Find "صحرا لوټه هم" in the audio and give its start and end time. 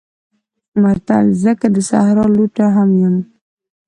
1.89-2.89